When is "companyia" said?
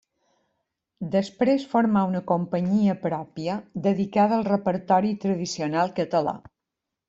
2.33-2.97